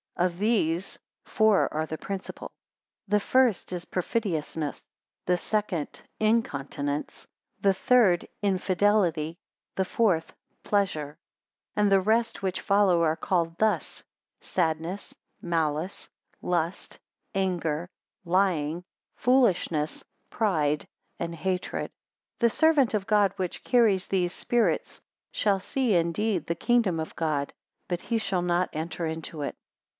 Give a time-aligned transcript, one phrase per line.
[0.15, 2.51] Of these, four are the principal:
[3.07, 4.81] the first is Perfidiousness;
[5.25, 7.25] the second, Incontinence;
[7.59, 9.37] the third, Infidelity;
[9.75, 10.33] the fourth,
[10.63, 11.17] Pleasure.
[11.73, 14.03] 145 And the rest which follow are called thus,
[14.41, 16.09] Sadness, Malice,
[16.41, 16.99] Lust,
[17.33, 17.87] Anger,
[18.25, 18.83] Lying,
[19.15, 20.87] Foolishness, Pride,
[21.19, 21.91] and Hatred.
[22.39, 24.99] The servant of God, which carries these spirits,
[25.31, 27.53] shall see indeed the kingdom of God,
[27.87, 29.55] but he shall not enter into it.